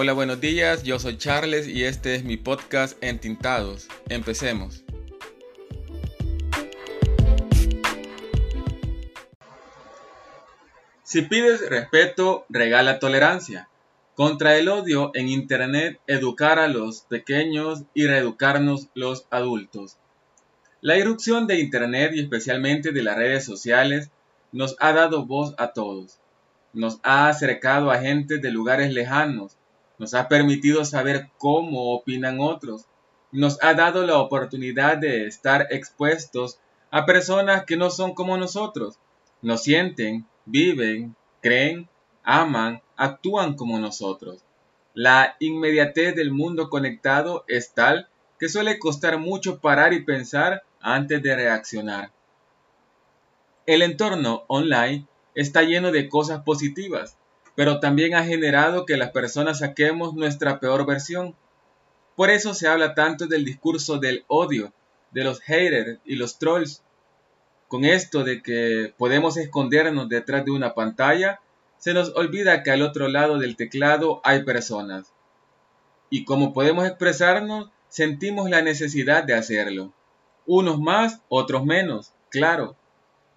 [0.00, 3.88] Hola, buenos días, yo soy Charles y este es mi podcast Entintados.
[4.08, 4.84] Empecemos.
[11.02, 13.68] Si pides respeto, regala tolerancia.
[14.14, 19.96] Contra el odio en Internet, educar a los pequeños y reeducarnos los adultos.
[20.80, 24.12] La irrupción de Internet y especialmente de las redes sociales
[24.52, 26.20] nos ha dado voz a todos.
[26.72, 29.58] Nos ha acercado a gente de lugares lejanos
[29.98, 32.86] nos ha permitido saber cómo opinan otros,
[33.32, 36.58] nos ha dado la oportunidad de estar expuestos
[36.90, 38.98] a personas que no son como nosotros,
[39.42, 41.88] nos sienten, viven, creen,
[42.22, 44.42] aman, actúan como nosotros.
[44.94, 51.22] La inmediatez del mundo conectado es tal que suele costar mucho parar y pensar antes
[51.22, 52.12] de reaccionar.
[53.66, 57.16] El entorno online está lleno de cosas positivas,
[57.58, 61.34] pero también ha generado que las personas saquemos nuestra peor versión.
[62.14, 64.72] Por eso se habla tanto del discurso del odio,
[65.10, 66.84] de los haters y los trolls.
[67.66, 71.40] Con esto de que podemos escondernos detrás de una pantalla,
[71.78, 75.12] se nos olvida que al otro lado del teclado hay personas.
[76.10, 79.92] Y como podemos expresarnos, sentimos la necesidad de hacerlo.
[80.46, 82.76] Unos más, otros menos, claro.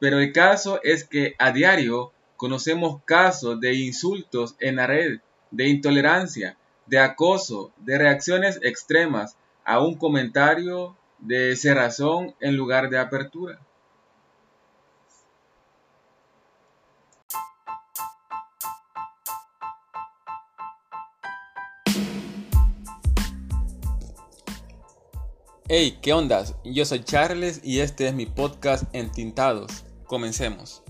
[0.00, 5.18] Pero el caso es que a diario Conocemos casos de insultos en la red,
[5.50, 12.98] de intolerancia, de acoso, de reacciones extremas a un comentario de cerrazón en lugar de
[13.00, 13.58] apertura.
[25.66, 26.54] Hey, ¿qué ondas?
[26.64, 29.84] Yo soy Charles y este es mi podcast Entintados.
[30.06, 30.84] Comencemos.